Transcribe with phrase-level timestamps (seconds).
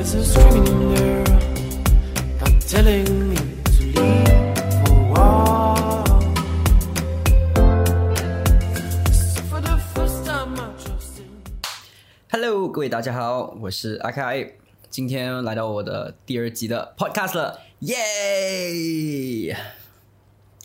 [0.00, 1.24] There's a screaming in there,
[2.40, 4.56] not telling me to leave
[4.86, 6.20] for a while.
[9.12, 11.26] So for the first time, I trusted.
[12.30, 14.50] Hello，各位大家好，我是阿凯，
[14.88, 19.54] 今天来到我的第二集的 Podcast 了，耶！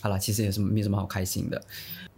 [0.01, 1.61] 好了，其实也是没什么好开心的。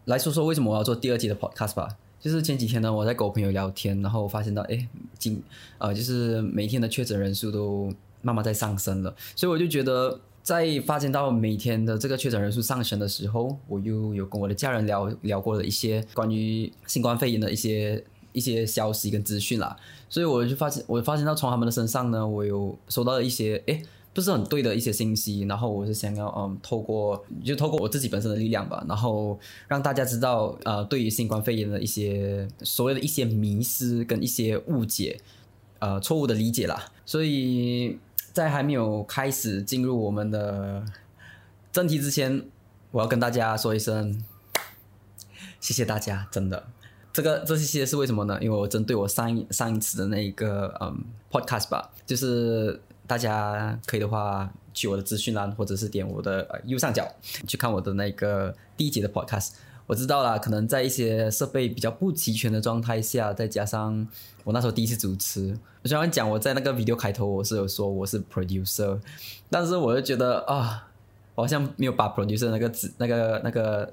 [0.06, 1.98] 来说说为什么我要做第二集的 Podcast 吧。
[2.21, 5.41] 就是前几天呢，我在跟我朋友聊天，然后发现到，哎，今
[5.79, 19.77] 呃，就是每天的确诊人数都慢慢在上升了，所以我就觉得，在发现到每天的这个确诊人数上升的时候，我又有跟我的家人聊聊过了一些关于新冠肺炎的一些一些消息跟资讯啦，
[20.09, 23.81] 所以我就发现，我发现到从他们的身上呢，我有收到了一些，哎。
[24.19, 35.21] 不是很对的一些信息，然后我是想要嗯，透过就透过我自己本身的力量吧，然后让大家知道呃，对于新冠肺炎的一些所谓的一些迷失跟一些误解，
[35.79, 36.91] 呃，错误的理解啦。
[37.07, 37.97] 所以
[38.33, 40.85] 在还没有开始进入我们的
[41.71, 42.45] 正题之前，
[42.91, 44.21] 我要跟大家说一声
[45.61, 46.67] 谢谢大家，真的，
[47.13, 48.37] 这个这些是为什么呢？
[48.43, 52.81] 因为我针对我上一上一次的那一个嗯 podcast 吧，就是。
[53.09, 57.11] 大家可以的话，去我的资讯栏，或者是点我的右上角
[57.47, 59.53] 去看我的那个第一节的 podcast。
[59.87, 64.07] 我知道啦，可能在一些设备比较不齐全的状态下，再加上
[64.45, 69.01] 我那时候第一次主持，我虽然讲我在那个 video 开头我是有说我是 producer，
[69.49, 70.87] 但是我就觉得啊，
[71.35, 73.91] 我好像没有把 producer 那个字那个那个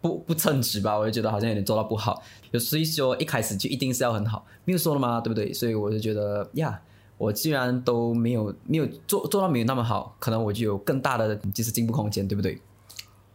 [0.00, 2.20] 不不称职吧，我就觉得好像有点做到不好。
[2.50, 5.20] 有所以说一开始就一定是要很好，没有说了吗？
[5.20, 5.52] 对不对？
[5.52, 6.80] 所以我就觉得呀。
[7.18, 12.62] 我既然都没有没有做做到没有那么好，可能我就有更大的就是进步空间，对不对？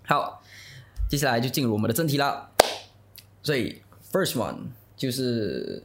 [0.08, 0.42] 好，
[1.09, 2.50] 接下来就进入我们的正题啦。
[3.42, 4.56] 所以，first one
[4.95, 5.84] 就是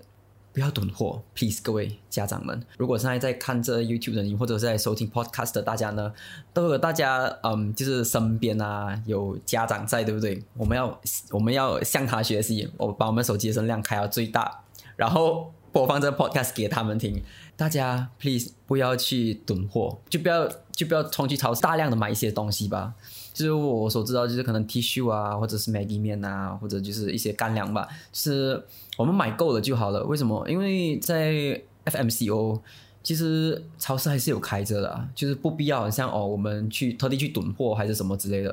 [0.53, 6.13] 不要囤货，please，各位家长们，如果现在在看这 YouTube 的你，或者在收听 Podcast 的大家呢，
[6.53, 10.41] 都有大家嗯，就是身边啊有家长在，对不对？
[10.57, 14.63] 我们要我们要向他学习，我把我们手机的声量开到最大，
[14.95, 15.53] 然后。
[15.79, 17.23] 播放这 podcast 给他们听，
[17.57, 22.93] 大家 please 不要去囤货，就不要就不要冲去超市大量的买一些东西吧。
[23.33, 28.61] 就是我所知道，就是可能 T 恤啊，或者是 Maggi 面啊，或者就是一些干粮吧，是
[28.97, 30.03] 我们买够了就好了。
[30.03, 30.45] 为什么？
[30.51, 32.61] 因为在 FMCO，
[33.05, 38.53] 其实超市还是有开着的，就是不必要像哦，我们去特地去囤货还是什么之类的。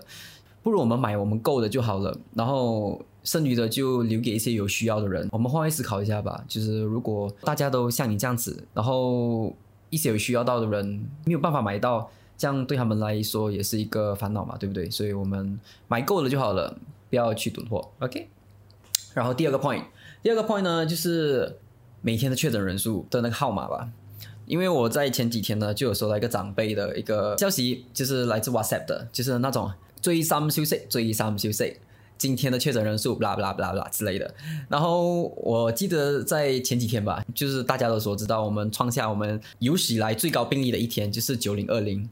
[0.65, 5.29] 不如我们买我们够的就好了，然后剩余的就留给一些有需要的人。
[5.31, 9.55] 我们换位思考一下吧，就是如果大家都像你这样子，然后
[9.91, 14.89] 一些有需要到的人没有办法买到，这样对他们来说也是一个烦恼嘛，对不对？
[14.89, 16.75] 所以我们买够了就好了，
[17.11, 17.87] 不要去囤货。
[17.99, 18.27] OK。
[19.13, 19.83] 然后第二个 point，
[20.23, 21.59] 第二个 point 呢，就是
[22.01, 23.87] 每天的确诊人数的那个号码吧。
[24.45, 29.71] 因为我在前几天呢就有收到一个长辈的一个消息，就是来自 WhatsApp 的，就是那种。
[30.01, 31.77] 最三休息，最三休息，
[32.15, 34.31] 今天的确诊人数，啦啦啦啦之类的。
[34.69, 42.07] 然后我记得在前几天吧，就是大家都所知道，我们创下我们有史以来最高病例的一天，就是九零二零。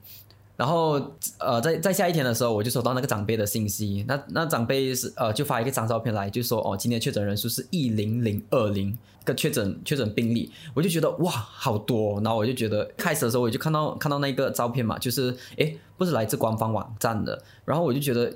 [0.63, 0.93] 然后，
[1.39, 4.05] 呃，在在下一天的时候，我就收到那个长辈的信息。
[4.07, 10.49] 那那长辈是呃，就发一个张照片来，就说哦，今天确诊人数是一零零二零个确诊确诊病例。
[10.73, 12.13] 我就觉得哇，好多。
[12.21, 17.43] 然后我就觉得开始的时候我就看到看到那个照片嘛，就是诶，不是来自官方网站的。
[17.65, 18.33] 然后我就觉得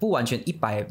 [0.00, 0.84] 不完全一百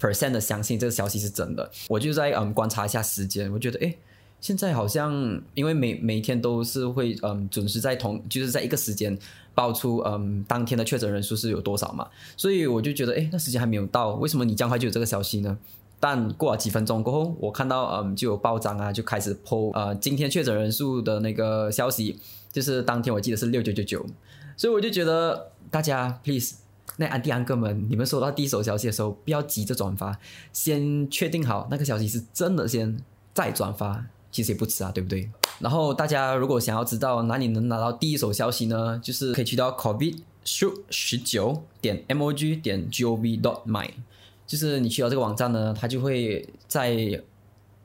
[0.00, 1.68] percent 的相信这个消息是真的。
[1.88, 3.98] 我就在嗯观察一下时间，我觉得诶。
[4.40, 5.12] 现在好像
[5.54, 9.16] 因为每每天都是会嗯准时在同就是在一个时间
[9.54, 15.58] 爆出嗯当天的确诊人数是有多少嘛，所以我就觉得哎那时间还没有到，为什么你这样快就有这个消息呢？
[16.02, 22.18] 但过了几分钟过后，我看到嗯就有报章啊就开始 po 呃今天确诊人数的那个消息，
[22.50, 24.06] 就是当天我记得是六九九九，
[24.56, 26.54] 所以我就觉得大家 please
[26.96, 30.18] 那安迪安哥们，你们收到第一手消息的时候不要急着转发，
[30.54, 32.98] 先确定好那个消息是真的先
[33.34, 34.06] 再转发。
[34.30, 35.28] 其实也不迟啊，对不对？
[35.58, 38.98] 然后大家如果想要知道哪里能拿到第一手消息呢？
[39.02, 43.88] 就是可以去到 covid shoot 十九点 mog 点 gov dot my，
[44.46, 47.22] 就是你去到这个网站呢，它就会在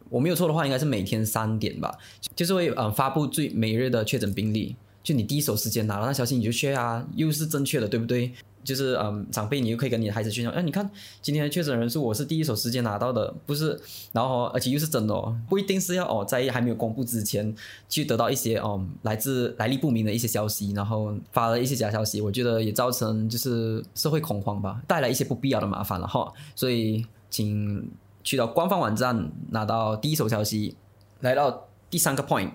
[0.10, 1.98] 我没有错的话，应该是每天三点吧，
[2.36, 4.76] 就是会嗯发布最每日的确诊病例。
[5.04, 8.32] 就你第一手时间拿到那消息，你就确啊，又是正确的，对不对？
[8.66, 10.90] 就是嗯，长辈你又可以跟你的孩子宣传，哎，你看
[11.22, 13.80] 今天的确诊人数我是第一手时间拿到的，不是，
[14.12, 15.14] 然后而且又是真的，
[15.48, 17.56] 不一定是要哦在还没有公布之前
[17.88, 27.88] 去得到一些哦来自来历不明的一些消息，然后发了一些假消息，我觉得也造成就是社会恐慌吧，带来一些不必要的麻烦了哈，所以请
[28.24, 30.76] 去到官方网站拿到第一手消息，
[31.20, 32.50] 来到第三个 point。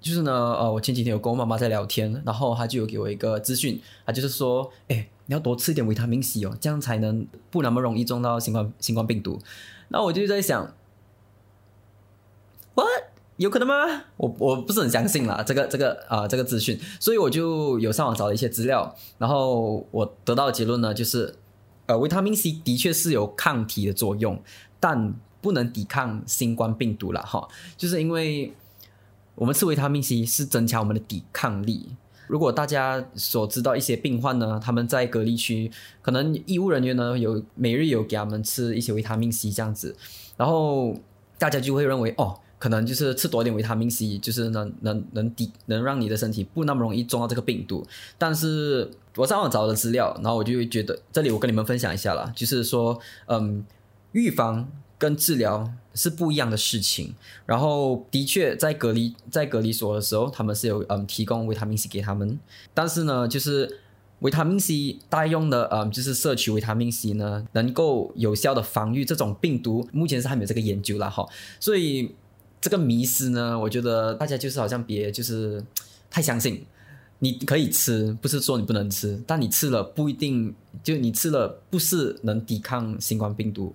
[0.00, 9.38] 就是呢，呃，我前几天有跟我妈妈在聊天，然后她就有给我一个资讯，她就是说，哎，你要多吃一点维他命 C 哦，这样才能不那么容易中到新冠新冠病毒。
[9.88, 10.72] 那我就在想
[12.74, 12.86] ，what
[13.36, 14.04] 有可能吗？
[14.16, 21.34] 我我不是很相信啦，这个这个啊、这个资讯，所以我就有上网找了一些资料，然后我得到的结论呢，就是
[21.86, 24.40] 呃，维他命 C 的确是有抗体的作用，
[24.78, 28.52] 但不能抵抗新冠病毒了哈，就是因为
[29.38, 31.94] 我们吃维他命 C 是增强我们的抵抗力。
[32.26, 35.70] 如果大家所知道一些病患呢，他们在隔离区，
[36.02, 39.96] 可能医务人员呢有每日有给他们吃一些维他命 C 这样子，
[40.36, 40.94] 然后
[41.38, 47.86] 大家就会认为哦，可能就是吃多一点维他命 C，就是能能能抵能让你的身体不那么容易中到这个病毒。
[48.18, 53.64] 但是我上网找的资料，然后我就觉得这里我跟你们分享一下啦，就是说，嗯，
[54.12, 54.68] 预防
[54.98, 57.14] 跟治疗是不一样的事情。
[57.46, 62.38] 然后的确在隔离在隔离所的时候，他们是有嗯提供维他命 C 给他们，
[62.74, 63.78] 但是呢，就是
[64.20, 71.26] 维他命 C 代用的嗯就是摄取维他命 C 呢，能够有效的防御这种病毒，目前是还没有这个研究啦哈。
[71.60, 72.14] 所以
[72.60, 75.64] 这个迷思呢，我觉得大家就是好像别就是
[76.10, 76.66] 太相信。
[77.20, 80.54] 你可以吃，不是说你不能吃，但你吃了不一定，
[80.84, 83.72] 就你吃了不是能抵抗新冠病毒。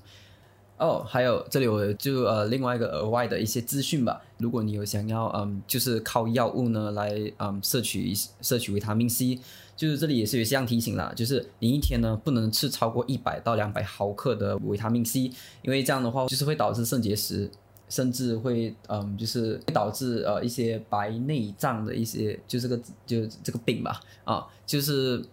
[0.84, 4.22] 哦，还有这里我就呃另外一个额外的一些资讯吧。
[4.38, 9.40] 如果你有想要嗯，就是靠药物呢来嗯摄取摄取维他命 C，
[9.78, 15.32] 就是这里也是有一项提醒啦，就是你一天呢不能吃超过一百到两百毫克的维他命 C，
[15.62, 17.50] 因为这样的话就是会导致肾结石。
[17.90, 22.76] 甚至会嗯，就是会导致呃一些白内障的一些，就这个
[23.06, 25.24] 就这个病吧啊，就是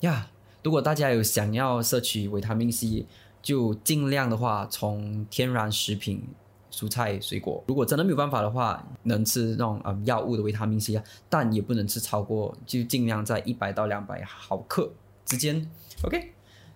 [0.00, 0.28] 呀，
[0.62, 3.06] 如果大家有想要摄取维他命 C，
[3.42, 6.22] 就尽量的话从天然食品、
[6.70, 7.62] 蔬菜、水果。
[7.66, 14.92] 如果真的没有办法的话，能吃那种嗯药物的维他命 C 啊，但也不能吃超过，就尽量在一百到两百毫克
[15.26, 15.68] 之间。
[16.04, 16.32] OK，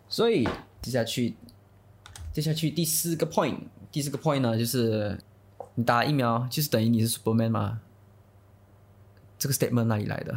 [0.09, 0.45] 所以
[0.83, 1.37] 接下去
[2.33, 3.57] 接下去第四个 point。
[3.93, 5.19] 第四个 point 呢，就是
[5.77, 7.81] 你打疫苗就是等于你是 Superman 吗？
[9.39, 10.37] 这个 statement 哪里来的？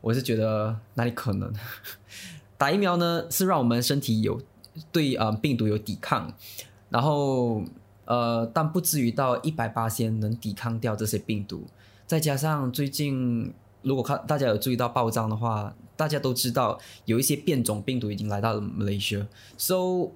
[0.00, 1.52] 我是觉得哪里可能？
[2.56, 4.40] 打疫苗呢是让我们身体有
[4.92, 6.32] 对呃病毒有抵抗，
[6.90, 7.62] 然后
[8.04, 11.64] 呃但不至于到一百八先能抵抗掉这些病毒。
[12.06, 20.10] 再加上最近如果看大家有注意到报章的话，大家都知道有一些变种病毒已经来到了 Malaysia，so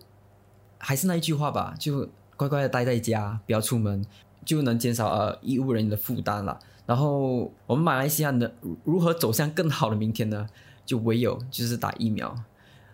[0.79, 2.09] 还是那一句话吧，就。
[2.39, 4.07] 乖乖的待在家，不要出门，
[4.45, 6.57] 就能减少呃医务人员的负担了。
[6.87, 10.49] 然后我们马来西亚的如何走向更好的明天呢？
[10.87, 12.33] 就唯有就是打疫苗。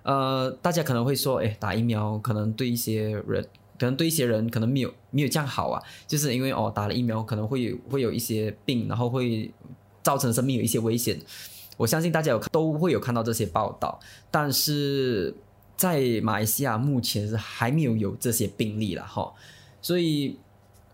[0.05, 3.45] 呃，大家可能会说，哎，打疫苗可能对一些人，
[3.77, 9.53] 可能对一些人可能没有没有这样好啊，就是因为哦打了疫苗可能会会有一些病，然后会
[10.05, 11.21] 造成生命有一些危险。
[11.77, 13.99] 我相信大家有都会有看到这些报道，
[14.31, 15.35] 但是。
[15.77, 19.35] 在马来西亚目前是还没有有这些病例了哈，
[19.83, 20.39] 所以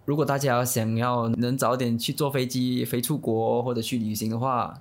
[0.06, 4.80] 如果大家想要能早点去坐飞机飞出国或者去旅行的话，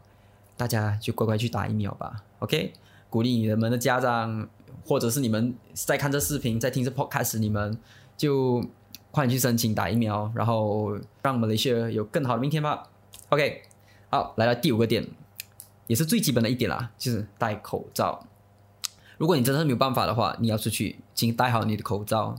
[0.55, 2.23] 大家就乖乖去打疫苗吧。
[2.39, 2.71] OK，
[3.09, 4.47] 鼓励你们的家长
[4.85, 7.77] 或者是你们在看这视频在听这 podcast，你们
[8.15, 8.63] 就
[9.11, 12.83] 快去申请打疫苗，然后让马来西亚有更好的明天吧。
[13.29, 13.63] OK，
[14.09, 15.07] 好，来到第五个点，
[15.87, 18.25] 也是最基本的一点啦，就是戴口罩。
[19.17, 22.35] 如果你真的没有办法的话，你要出去，请戴好你的口罩。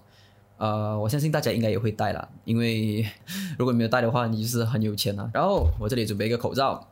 [0.57, 3.07] 呃，我相信大家应该也会戴了，因为
[3.59, 5.31] 如果没有戴的话，你就是很有钱了。
[5.33, 6.87] 然后我这里准备一个口罩。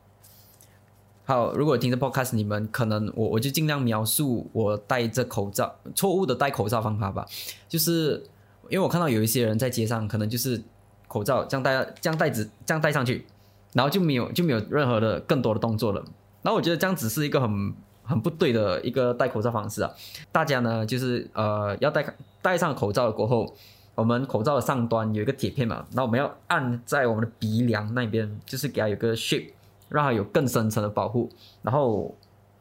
[1.29, 7.27] 好，如果听着 podcast，你们可能我我就尽量描述我戴着口罩错误的戴口罩方法吧。
[7.69, 8.25] 就是
[8.71, 10.59] 因为我看到有一些人在街上，可能就是
[11.07, 13.27] 口罩这样戴，这样戴子这样戴上去，
[13.75, 16.03] 然后就没有就没有任何的更多的动作了。
[16.41, 17.75] 然后我觉得这样只是一个很。
[18.09, 19.91] 很不对的一个戴口罩方式啊！
[20.33, 22.03] 大家呢，就是呃，要戴
[22.41, 23.55] 戴上口罩了过后，
[23.95, 29.51] 我们口罩的上端有一个铁片嘛，那我们要按在我们的鼻梁那边，就是给它有个 shape，
[29.89, 31.31] 让它有更深层的保护。
[31.63, 32.17] 然后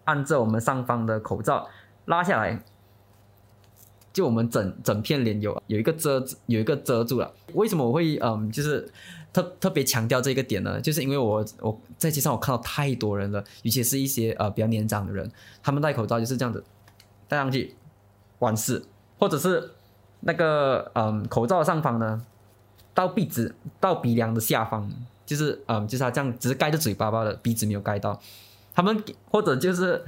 [0.06, 1.68] 按着我们上方的口罩
[2.06, 2.62] 拉下来，
[4.12, 7.34] 就我们整整片脸有有一个遮有一个遮住了。
[7.54, 8.92] 为什么我会嗯，就是？
[9.34, 15.30] 特特别强调这个点呢，就是因为我我在街上我看到太多人了，尤其是一些呃比较年长的人，
[15.62, 16.64] 他们戴口罩就是这样子
[17.28, 17.76] 戴上去
[18.40, 18.84] 完事，
[19.20, 19.74] 或者是
[20.22, 22.26] 那个嗯口罩上方呢
[22.96, 24.92] 到鼻子到鼻梁的下方，
[25.28, 28.20] 就是嗯就是他这样只是盖着嘴巴巴的，鼻子没有盖到，
[28.74, 30.04] 他们或者就是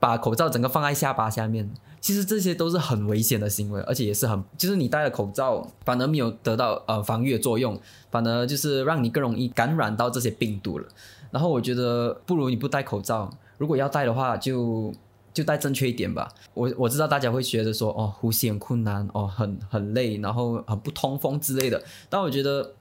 [0.00, 7.78] 把口罩整个放在下巴下面，其实这些都是很危险的行为，而且也是很，就是你戴了口罩，反而没有得到呃防御的作用，
[8.10, 10.86] 反而就是让你更容易感染到这些病毒了。
[11.30, 14.92] 然后我觉得不如你不戴口罩，如果要戴的话，就
[15.34, 16.28] 就戴正确一点吧。
[16.54, 22.72] 我我知道大家会觉得说，哦，呼吸很困难，哦，很很累，然后很不通风之类的，但我觉得。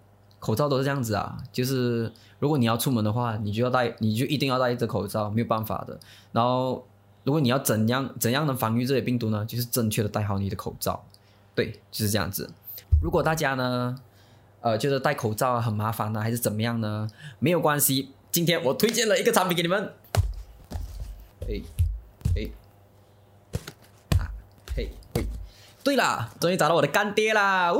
[0.44, 5.98] 口罩都是这样子啊，就是如果你要出门的话，你就要戴，你就一定要戴着口罩，没有办法的。
[6.34, 6.86] 然后，
[7.24, 9.46] 如果你要怎样怎样能防御这些病毒呢？
[9.46, 11.02] 就是正确的戴好你的口罩，
[11.56, 12.50] 对，就是这样子。
[13.02, 13.98] 如果大家呢，
[14.60, 17.08] 呃，觉得戴口罩很麻烦呢，还是怎么样呢？
[17.40, 19.94] 没有关系，今天我推荐了一个产品给你们。
[21.48, 21.62] 哎，
[22.36, 22.50] 哎，
[24.20, 24.28] 啊，
[24.76, 25.26] 嘿，嘿，
[25.86, 27.72] 对啦，终于找到我的干爹啦！
[27.72, 27.80] 呜。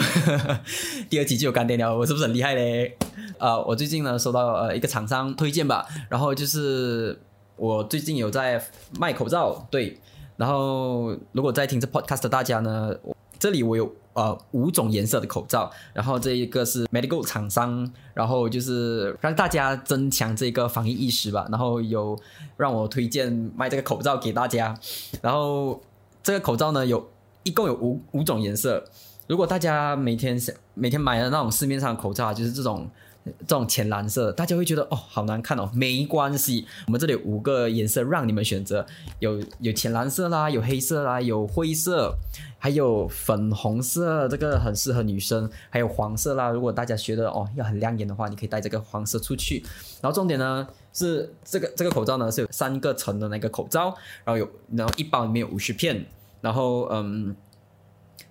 [1.10, 2.96] 第二集就有干爹了，我是不是很厉害嘞？
[3.38, 7.18] 呃，我最近呢收到呃一个厂商推荐吧，然后就是
[7.56, 8.62] 我最近有在
[8.98, 9.98] 卖口罩，对，
[10.36, 12.94] 然后如果在听这 podcast 大家呢，
[13.38, 22.18] 这里我有呃五种颜色的口罩，然后这一个是 medical 厂商，然后就是让大家增强这个防疫意识吧，然后有
[22.56, 24.78] 让我推荐卖这个口罩给大家，
[25.20, 25.80] 然后
[26.22, 27.10] 这个口罩呢有
[27.42, 28.84] 一共有五五种颜色。
[29.28, 30.38] 如果大家每天
[30.74, 32.90] 每天买的那种市面上口罩，就是这种
[33.24, 35.70] 这种浅蓝色，大家会觉得哦好难看哦。
[35.72, 38.84] 没关系，我们这里五个颜色让你们选择，
[39.20, 42.12] 有有浅蓝色啦，有黑色啦，有灰色，
[42.58, 46.50] 还有粉红色，这个很适合女生，还有黄色啦。
[46.50, 49.64] 如果大家觉得哦要很亮眼的话，你可以带这个黄色出去。
[50.00, 56.04] 然后重点呢是这个这个口罩呢是有三个层的那个口罩，然后有然后一包里面有五十片，
[56.40, 57.34] 然后嗯。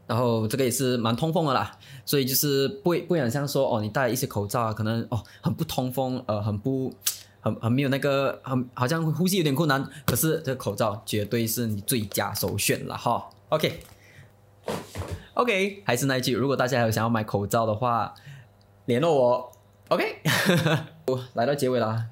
[0.07, 1.71] 然后这个也是蛮通风的啦，
[2.05, 6.93] 所以就是不会不想像说哦，你戴一些口罩啊，可能哦很不通风，呃，很不
[7.39, 9.87] 很很没有那个很好像呼吸有点困难。
[10.05, 13.29] 可是这个口罩绝对是你最佳首选了哈。
[15.33, 18.13] OK，OK，还是那一句，如果大家还有想要买口罩的话，
[18.85, 19.51] 联络我。
[19.89, 20.21] OK，
[21.07, 22.05] 我 来到结尾啦，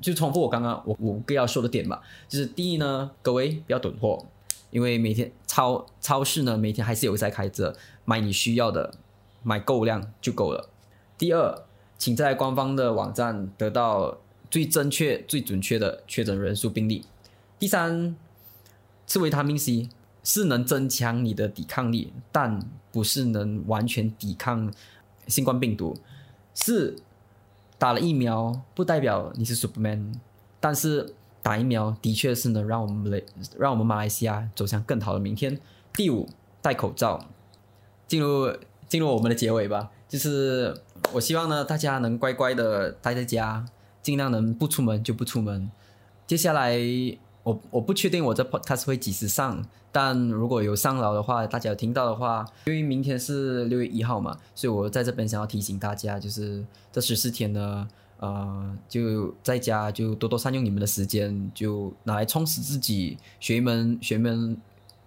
[0.00, 4.24] 就重复我刚刚我五个要说的点吧，就是第一呢，各位不要囤货。
[4.70, 8.94] 因为每天超超市呢，每天还是有在开着，买你需要的，
[9.42, 10.68] 买够量就够了。
[11.16, 11.62] 第二，
[11.96, 14.18] 请在官方的网站得到
[14.50, 17.04] 最正确、最准确的确诊人数病例。
[17.58, 18.14] 第三，
[19.06, 19.88] 吃维他命 C
[20.22, 22.60] 是能增强你的抵抗力，但
[22.92, 24.72] 不是能完全抵抗
[25.26, 25.96] 新冠病毒。
[26.52, 26.96] 四，
[27.78, 30.14] 打了疫苗不代表你是 Superman，
[30.60, 31.14] 但是。
[31.42, 33.22] 打疫苗的确是能让我们
[33.58, 35.58] 让我们马来西亚走向更好的明天。
[35.94, 36.28] 第五，
[36.60, 37.26] 戴口罩。
[38.06, 38.50] 进入
[38.88, 40.74] 进入我们的结尾吧，就是
[41.12, 43.66] 我希望呢，大家能乖乖的待在家，
[44.00, 45.70] 尽量能不出门就不出门。
[46.26, 46.78] 接下来，
[47.42, 57.86] 我我不确定我这 podcast 会几时上，但如果有上了的话，大家有听到的话，因为明天是六月一号嘛，所以我在这边想要提醒大家，就是这十四天呢。
[58.20, 64.60] 呃，就在家就多多善用你们的时间，就拿来充实自己，学一门学一门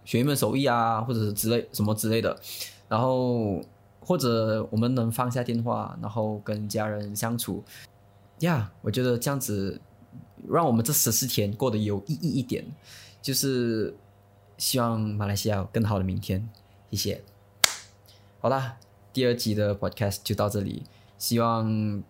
[0.06, 2.40] 学一门手艺啊，或者是之类什么之类的。
[2.88, 3.62] 然后
[4.00, 7.62] 或者我们能放下电话，然后跟家人相处，
[8.40, 9.82] 呀，我觉得这样子
[10.48, 12.66] 让我们这十四天过得有意义一点。
[13.22, 13.94] 就是
[14.58, 16.48] 希望马来西亚有更好的明天。
[16.92, 17.24] 谢谢。
[18.40, 18.78] 好啦，
[19.12, 20.84] 第二集的 podcast 就到这里，
[21.18, 22.02] 希望。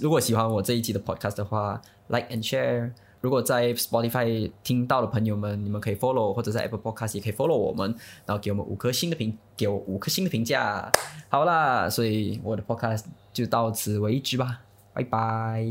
[0.00, 2.92] 如果喜欢我这一集的 podcast 的话，like and share。
[3.20, 7.94] 如果在 Spotify 听到的朋友们，你们可以 follow，或者在 Apple Podcast 也可以 follow 我们，
[8.26, 10.90] 然后给我们五颗星的评，给我五颗星的评价。
[11.28, 14.62] 好啦，所以我的 podcast 就到此为止吧，
[14.92, 15.64] 拜拜。